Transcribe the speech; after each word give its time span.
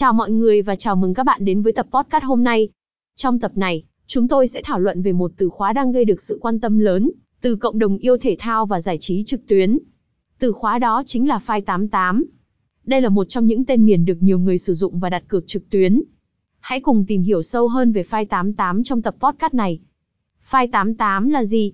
Chào 0.00 0.12
mọi 0.12 0.30
người 0.30 0.62
và 0.62 0.76
chào 0.76 0.96
mừng 0.96 1.14
các 1.14 1.26
bạn 1.26 1.44
đến 1.44 1.62
với 1.62 1.72
tập 1.72 1.86
podcast 1.90 2.24
hôm 2.24 2.44
nay. 2.44 2.68
Trong 3.16 3.38
tập 3.38 3.52
này, 3.54 3.82
chúng 4.06 4.28
tôi 4.28 4.48
sẽ 4.48 4.62
thảo 4.64 4.80
luận 4.80 5.02
về 5.02 5.12
một 5.12 5.32
từ 5.36 5.48
khóa 5.48 5.72
đang 5.72 5.92
gây 5.92 6.04
được 6.04 6.20
sự 6.20 6.38
quan 6.40 6.60
tâm 6.60 6.78
lớn 6.78 7.10
từ 7.40 7.56
cộng 7.56 7.78
đồng 7.78 7.98
yêu 7.98 8.16
thể 8.16 8.36
thao 8.38 8.66
và 8.66 8.80
giải 8.80 8.96
trí 9.00 9.24
trực 9.24 9.46
tuyến. 9.46 9.78
Từ 10.38 10.52
khóa 10.52 10.78
đó 10.78 11.02
chính 11.06 11.28
là 11.28 11.40
File 11.46 11.60
88. 11.60 12.24
Đây 12.84 13.00
là 13.00 13.08
một 13.08 13.28
trong 13.28 13.46
những 13.46 13.64
tên 13.64 13.84
miền 13.84 14.04
được 14.04 14.16
nhiều 14.20 14.38
người 14.38 14.58
sử 14.58 14.74
dụng 14.74 14.98
và 14.98 15.10
đặt 15.10 15.24
cược 15.28 15.46
trực 15.46 15.70
tuyến. 15.70 16.02
Hãy 16.60 16.80
cùng 16.80 17.04
tìm 17.08 17.22
hiểu 17.22 17.42
sâu 17.42 17.68
hơn 17.68 17.92
về 17.92 18.02
File 18.02 18.26
88 18.26 18.82
trong 18.82 19.02
tập 19.02 19.14
podcast 19.20 19.54
này. 19.54 19.80
File 20.50 20.70
88 20.72 21.28
là 21.28 21.44
gì? 21.44 21.72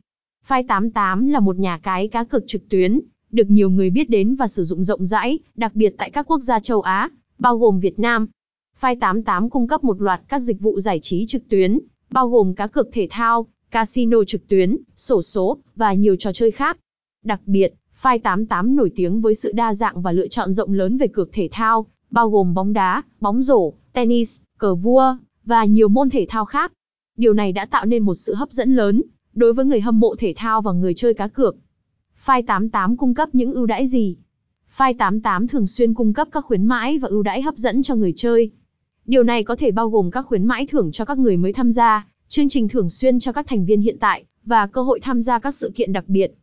File 0.49 0.67
88 0.67 1.27
là 1.27 1.41
một 1.41 1.59
nhà 1.59 1.79
cái 1.83 2.09
cá 2.09 2.25
cược 2.25 2.45
trực 2.47 2.69
tuyến, 2.69 3.01
được 3.31 3.51
nhiều 3.51 3.71
người 3.71 3.91
biết 3.91 4.11
đến 4.11 4.35
và 4.35 4.49
sử 4.49 4.65
dụng 4.65 4.85
rộng 4.85 5.05
rãi, 5.05 5.39
đặc 5.55 5.75
biệt 5.75 5.95
tại 5.99 6.11
các 6.11 6.27
quốc 6.31 6.41
gia 6.41 6.61
châu 6.61 6.81
Á, 6.81 7.11
bao 7.39 7.59
gồm 7.59 7.81
Việt 7.81 7.99
Nam. 7.99 8.27
Phai 8.77 8.97
88 8.97 9.51
cung 9.51 9.69
cấp 9.69 9.85
một 9.85 10.01
loạt 10.03 10.21
các 10.29 10.39
dịch 10.39 10.61
vụ 10.61 10.81
giải 10.81 11.01
trí 11.03 11.27
trực 11.27 11.49
tuyến, 11.49 11.79
bao 12.11 12.29
gồm 12.29 12.55
cá 12.55 12.67
cược 12.67 12.89
thể 12.93 13.07
thao, 13.11 13.47
casino 13.71 14.25
trực 14.25 14.49
tuyến, 14.49 14.77
sổ 14.97 15.23
số, 15.23 15.59
và 15.77 15.93
nhiều 15.93 16.17
trò 16.17 16.33
chơi 16.33 16.51
khác. 16.51 16.79
Đặc 17.25 17.41
biệt, 17.47 17.75
Phai 17.95 18.19
88 18.19 18.77
nổi 18.77 18.91
tiếng 18.97 19.21
với 19.21 19.35
sự 19.35 19.53
đa 19.53 19.75
dạng 19.75 20.03
và 20.03 20.13
lựa 20.13 20.29
chọn 20.29 20.53
rộng 20.53 20.73
lớn 20.73 20.97
về 20.97 21.07
cược 21.09 21.33
thể 21.33 21.49
thao, 21.53 21.87
bao 22.11 22.31
gồm 22.31 22.55
bóng 22.55 22.73
đá, 22.73 23.03
bóng 23.21 23.43
rổ, 23.43 23.73
tennis, 23.93 24.41
cờ 24.59 24.75
vua, 24.75 25.17
và 25.45 25.65
nhiều 25.65 25.89
môn 25.89 26.11
thể 26.11 26.27
thao 26.29 26.45
khác. 26.45 26.73
Điều 27.17 27.33
này 27.33 27.53
đã 27.53 27.67
tạo 27.67 27.85
nên 27.85 28.03
một 28.03 28.15
sự 28.15 28.35
hấp 28.35 28.51
dẫn 28.51 28.77
lớn 28.77 29.03
đối 29.35 29.53
với 29.53 29.65
người 29.65 29.81
hâm 29.81 30.01
mộ 30.01 30.15
thể 30.19 30.33
thao 30.37 30.63
và 30.63 30.73
người 30.73 30.95
chơi 30.95 31.15
cá 31.15 31.29
cược. 31.29 31.57
Phai 32.17 32.43
88 32.43 32.97
cung 32.97 33.15
cấp 33.15 33.29
những 33.33 33.53
ưu 33.53 33.67
đãi 33.67 33.87
gì? 33.87 34.17
File88 34.77 35.47
thường 35.47 35.67
xuyên 35.67 35.95
cung 35.95 36.13
cấp 36.13 36.29
các 36.33 36.45
khuyến 36.45 36.65
mãi 36.65 36.99
và 36.99 37.09
ưu 37.09 37.23
đãi 37.23 37.43
hấp 37.43 37.57
dẫn 37.57 37.83
cho 37.83 37.95
người 37.95 38.13
chơi. 38.17 38.51
Điều 39.05 39.23
này 39.23 39.45
có 39.45 39.57
thể 39.57 39.71
bao 39.71 39.89
gồm 39.89 40.11
các 40.11 40.23
khuyến 40.23 40.45
mãi 40.45 40.67
thưởng 40.67 40.93
cho 40.93 41.05
các 41.05 41.19
người 41.19 41.37
mới 41.37 41.53
tham 41.53 41.73
gia, 41.73 42.07
chương 42.29 42.49
trình 42.49 42.69
thường 42.69 42.91
xuyên 42.91 43.21
cho 43.21 43.33
các 43.33 43.47
thành 43.47 43.65
viên 43.65 43.81
hiện 43.81 43.97
tại, 44.01 44.25
và 44.45 44.67
cơ 44.67 44.83
hội 44.83 45.01
tham 45.01 45.23
gia 45.23 45.39
các 45.39 45.55
sự 45.55 45.73
kiện 45.75 45.93
đặc 45.93 46.05
biệt. 46.09 46.35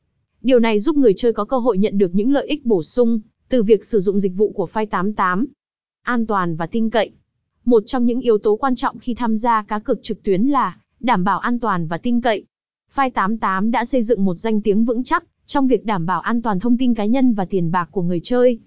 Điều 0.42 0.59
này 0.59 0.80
giúp 0.80 0.98
người 0.98 1.14
chơi 1.17 1.34
có 1.34 1.45
cơ 1.45 1.58
hội 1.58 1.78
nhận 1.78 1.98
được 1.98 2.16
những 2.16 2.31
lợi 2.31 2.48
ích 2.48 2.66
bổ 2.66 2.84
sung 2.84 3.20
từ 3.50 3.64
việc 3.64 3.86
sử 3.86 4.00
dụng 4.00 4.20
dịch 4.20 4.34
vụ 4.36 4.52
của 4.52 4.68
File88. 4.73 5.45
An 6.03 6.25
toàn 6.25 6.56
và 6.56 6.68
tin 6.68 6.90
cậy. 6.90 7.12
Một 7.66 7.84
trong 7.86 8.06
những 8.06 8.20
yếu 8.20 8.38
tố 8.38 8.56
quan 8.56 8.75
trọng 8.75 9.00
khi 9.00 9.14
tham 9.14 9.38
gia 9.38 9.64
cá 9.64 9.80
cược 9.80 10.03
trực 10.03 10.23
tuyến 10.23 10.44
là 10.44 10.78
đảm 11.00 11.23
bảo 11.23 11.40
an 11.40 11.59
toàn 11.59 11.88
và 11.88 11.97
tin 11.97 12.22
cậy. 12.22 12.45
File88 12.95 13.72
đã 13.72 13.86
xây 13.86 14.02
dựng 14.02 14.25
một 14.25 14.36
danh 14.36 14.62
tiếng 14.62 14.86
vững 14.86 15.03
chắc 15.03 15.23
trong 15.45 15.67
việc 15.67 15.86
đảm 15.86 16.05
bảo 16.05 16.19
an 16.19 16.41
toàn 16.41 16.59
thông 16.59 16.77
tin 16.77 16.94
cá 16.94 17.05
nhân 17.05 17.33
và 17.33 17.45
tiền 17.45 17.72
bạc 17.72 17.89
của 17.91 18.02
người 18.02 18.19
chơi. 18.23 18.59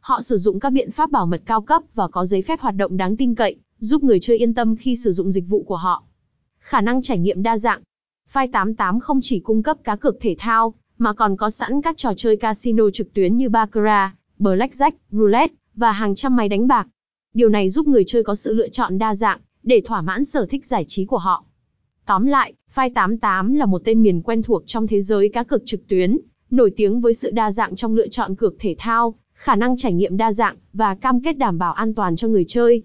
Họ 0.00 0.20
sử 0.20 0.36
dụng 0.36 0.60
các 0.60 0.70
biện 0.70 0.90
pháp 0.90 1.10
bảo 1.10 1.26
mật 1.26 1.42
cao 1.46 1.60
cấp 1.60 1.82
và 1.94 2.08
có 2.08 2.24
giấy 2.24 2.42
phép 2.42 2.60
hoạt 2.60 2.76
động 2.76 2.96
đáng 2.96 3.16
tin 3.16 3.34
cậy, 3.34 3.56
giúp 3.78 4.04
người 4.04 4.20
chơi 4.20 4.38
yên 4.38 4.54
tâm 4.54 4.76
khi 4.76 4.96
sử 4.96 5.12
dụng 5.12 5.30
dịch 5.30 5.48
vụ 5.48 5.62
của 5.62 5.76
họ. 5.76 6.02
Khả 6.58 6.80
năng 6.80 7.02
trải 7.02 7.18
nghiệm 7.18 7.42
đa 7.42 7.58
dạng. 7.58 7.82
Fight 8.32 8.50
88 8.52 9.00
không 9.00 9.20
chỉ 9.22 9.40
cung 9.40 9.62
cấp 9.62 9.76
cá 9.84 9.96
cược 9.96 10.20
thể 10.20 10.36
thao, 10.38 10.74
mà 10.98 11.12
còn 11.12 11.36
có 11.36 11.50
sẵn 11.50 11.82
các 11.82 11.96
trò 11.96 12.12
chơi 12.16 12.36
casino 12.36 12.90
trực 12.90 13.14
tuyến 13.14 13.36
như 13.36 13.48
baccarat, 13.48 14.10
blackjack, 14.38 14.92
roulette 15.10 15.54
và 15.74 15.92
hàng 15.92 16.14
trăm 16.14 16.36
máy 16.36 16.48
đánh 16.48 16.68
bạc. 16.68 16.86
Điều 17.34 17.48
này 17.48 17.70
giúp 17.70 17.86
người 17.86 18.04
chơi 18.06 18.22
có 18.22 18.34
sự 18.34 18.54
lựa 18.54 18.68
chọn 18.68 18.98
đa 18.98 19.14
dạng 19.14 19.40
để 19.62 19.82
thỏa 19.84 20.02
mãn 20.02 20.24
sở 20.24 20.46
thích 20.46 20.66
giải 20.66 20.84
trí 20.88 21.04
của 21.04 21.18
họ. 21.18 21.44
Tóm 22.10 22.26
lại, 22.26 22.52
Fight 22.74 22.90
88 22.94 23.54
là 23.54 23.66
một 23.66 23.82
tên 23.84 24.02
miền 24.02 24.22
quen 24.22 24.42
thuộc 24.42 24.62
trong 24.66 24.86
thế 24.86 25.00
giới 25.00 25.28
cá 25.28 25.42
cược 25.42 25.62
trực 25.66 25.88
tuyến, 25.88 26.18
nổi 26.50 26.72
tiếng 26.76 27.00
với 27.00 27.14
sự 27.14 27.30
đa 27.30 27.50
dạng 27.50 27.76
trong 27.76 27.96
lựa 27.96 28.08
chọn 28.08 28.34
cược 28.34 28.54
thể 28.58 28.74
thao, 28.78 29.14
khả 29.32 29.56
năng 29.56 29.76
trải 29.76 29.92
nghiệm 29.92 30.16
đa 30.16 30.32
dạng 30.32 30.56
và 30.72 30.94
cam 30.94 31.20
kết 31.20 31.38
đảm 31.38 31.58
bảo 31.58 31.72
an 31.72 31.94
toàn 31.94 32.16
cho 32.16 32.28
người 32.28 32.44
chơi. 32.48 32.82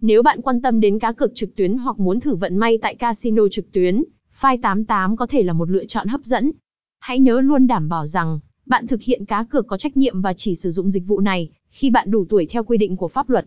Nếu 0.00 0.22
bạn 0.22 0.40
quan 0.42 0.62
tâm 0.62 0.80
đến 0.80 0.98
cá 0.98 1.12
cược 1.12 1.34
trực 1.34 1.56
tuyến 1.56 1.78
hoặc 1.78 1.98
muốn 1.98 2.20
thử 2.20 2.34
vận 2.34 2.56
may 2.56 2.78
tại 2.82 2.94
casino 2.94 3.42
trực 3.50 3.72
tuyến, 3.72 4.02
Fight 4.40 4.60
88 4.60 5.16
có 5.16 5.26
thể 5.26 5.42
là 5.42 5.52
một 5.52 5.70
lựa 5.70 5.84
chọn 5.84 6.08
hấp 6.08 6.20
dẫn. 6.24 6.50
Hãy 6.98 7.20
nhớ 7.20 7.40
luôn 7.40 7.66
đảm 7.66 7.88
bảo 7.88 8.06
rằng 8.06 8.40
bạn 8.66 8.86
thực 8.86 9.02
hiện 9.02 9.24
cá 9.24 9.44
cược 9.44 9.66
có 9.66 9.76
trách 9.76 9.96
nhiệm 9.96 10.20
và 10.20 10.32
chỉ 10.32 10.54
sử 10.54 10.70
dụng 10.70 10.90
dịch 10.90 11.06
vụ 11.06 11.20
này 11.20 11.50
khi 11.70 11.90
bạn 11.90 12.10
đủ 12.10 12.24
tuổi 12.28 12.46
theo 12.46 12.64
quy 12.64 12.76
định 12.76 12.96
của 12.96 13.08
pháp 13.08 13.30
luật. 13.30 13.46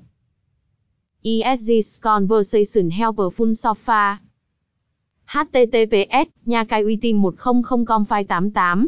ESG 1.24 2.02
Conversation 2.02 2.90
Helper 2.90 3.28
Full 3.38 3.52
Sofa 3.52 4.16
HTTPS, 5.35 6.28
nhà 6.46 6.63
cái 6.63 6.81
uy 6.81 6.97
tín 7.01 7.22
100com 7.22 8.03
file 8.03 8.23
88 8.23 8.88